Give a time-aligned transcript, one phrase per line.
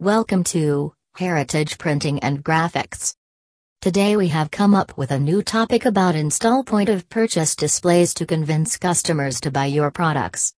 [0.00, 3.14] Welcome to Heritage Printing and Graphics.
[3.82, 8.14] Today we have come up with a new topic about install point of purchase displays
[8.14, 10.54] to convince customers to buy your products.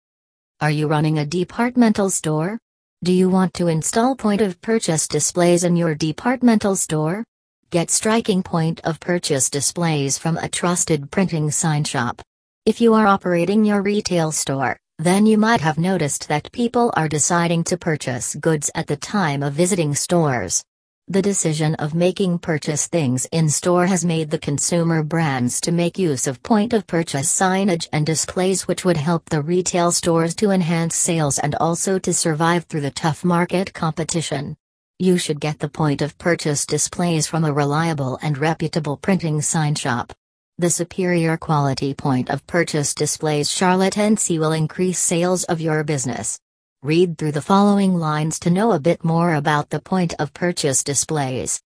[0.60, 2.58] Are you running a departmental store?
[3.02, 7.24] Do you want to install point of purchase displays in your departmental store?
[7.70, 12.20] Get striking point of purchase displays from a trusted printing sign shop.
[12.66, 17.08] If you are operating your retail store, then you might have noticed that people are
[17.08, 20.62] deciding to purchase goods at the time of visiting stores.
[21.08, 25.98] The decision of making purchase things in store has made the consumer brands to make
[25.98, 30.50] use of point of purchase signage and displays which would help the retail stores to
[30.50, 34.54] enhance sales and also to survive through the tough market competition.
[34.98, 39.76] You should get the point of purchase displays from a reliable and reputable printing sign
[39.76, 40.12] shop.
[40.60, 46.38] The superior quality point of purchase displays Charlotte NC will increase sales of your business.
[46.82, 50.84] Read through the following lines to know a bit more about the point of purchase
[50.84, 51.62] displays.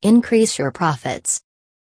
[0.00, 1.42] Increase your profits.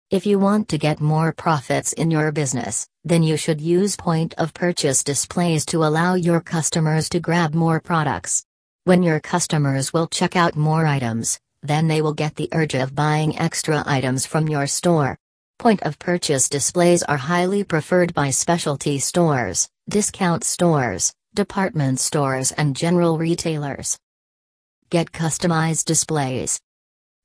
[0.10, 4.34] If you want to get more profits in your business, then you should use point
[4.40, 8.44] of purchase displays to allow your customers to grab more products.
[8.86, 12.96] When your customers will check out more items, then they will get the urge of
[12.96, 15.20] buying extra items from your store.
[15.60, 22.76] Point of purchase displays are highly preferred by specialty stores, discount stores, department stores, and
[22.76, 23.98] general retailers.
[24.92, 26.60] Get customized displays.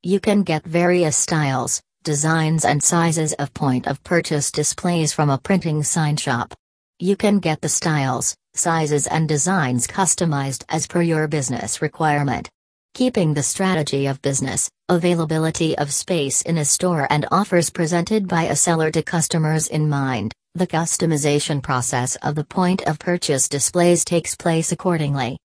[0.03, 5.37] You can get various styles, designs, and sizes of point of purchase displays from a
[5.37, 6.55] printing sign shop.
[6.99, 12.49] You can get the styles, sizes, and designs customized as per your business requirement.
[12.95, 18.43] Keeping the strategy of business, availability of space in a store, and offers presented by
[18.45, 24.05] a seller to customers in mind, the customization process of the point of purchase displays
[24.05, 25.39] takes place accordingly.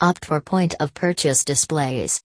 [0.00, 2.22] Opt for point of purchase displays.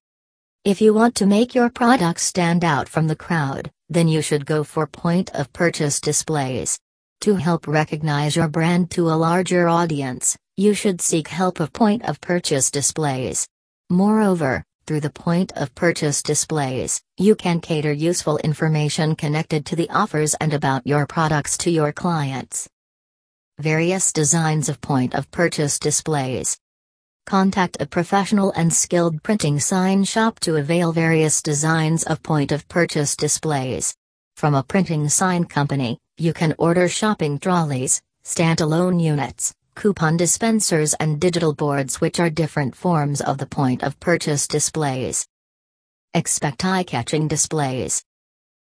[0.64, 4.46] If you want to make your products stand out from the crowd, then you should
[4.46, 6.80] go for point of purchase displays.
[7.22, 12.06] To help recognize your brand to a larger audience, you should seek help of point
[12.06, 13.46] of purchase displays.
[13.92, 19.90] Moreover, through the point of purchase displays, you can cater useful information connected to the
[19.90, 22.70] offers and about your products to your clients.
[23.58, 26.56] Various designs of point of purchase displays.
[27.26, 32.68] Contact a professional and skilled printing sign shop to avail various designs of point of
[32.68, 33.96] purchase displays.
[34.36, 41.22] From a printing sign company, you can order shopping trolleys, standalone units, coupon dispensers and
[41.22, 45.26] digital boards which are different forms of the point of purchase displays.
[46.14, 48.04] Expect eye-catching displays.